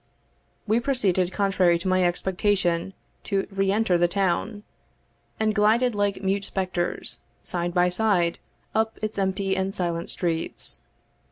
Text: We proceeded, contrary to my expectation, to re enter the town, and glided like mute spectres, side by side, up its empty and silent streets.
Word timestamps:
We 0.65 0.79
proceeded, 0.79 1.31
contrary 1.31 1.77
to 1.77 1.87
my 1.87 2.03
expectation, 2.03 2.95
to 3.25 3.45
re 3.51 3.71
enter 3.71 3.99
the 3.99 4.07
town, 4.07 4.63
and 5.39 5.53
glided 5.53 5.93
like 5.93 6.23
mute 6.23 6.45
spectres, 6.45 7.19
side 7.43 7.75
by 7.75 7.89
side, 7.89 8.39
up 8.73 8.97
its 9.03 9.19
empty 9.19 9.55
and 9.55 9.71
silent 9.71 10.09
streets. 10.09 10.81